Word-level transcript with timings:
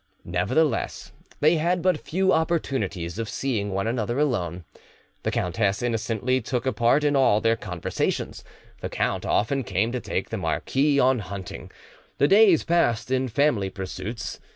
Nevertheless, 0.25 1.11
they 1.41 1.57
had 1.57 1.83
but 1.83 1.99
few 2.03 2.33
opportunities 2.33 3.19
of 3.19 3.29
seeing 3.29 3.69
one' 3.69 3.85
another 3.85 4.17
alone: 4.17 4.63
the 5.21 5.29
countess 5.29 5.83
innocently 5.83 6.41
took 6.41 6.65
a 6.65 6.73
part 6.73 7.03
in 7.03 7.15
all 7.15 7.39
their 7.39 7.55
conversations; 7.55 8.43
the 8.81 8.89
count 8.89 9.27
often 9.27 9.63
came 9.63 9.91
to 9.91 9.99
take 9.99 10.31
the 10.31 10.37
marquis 10.37 10.99
out 10.99 11.19
hunting; 11.19 11.69
the 12.17 12.27
days 12.27 12.63
passed 12.63 13.11
in 13.11 13.27
family 13.27 13.69
pursuits. 13.69 14.39